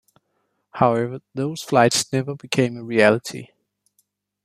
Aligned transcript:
However, 0.71 1.19
those 1.35 1.61
flights 1.61 2.11
never 2.11 2.33
became 2.35 2.75
a 2.75 2.83
reality. 2.83 3.49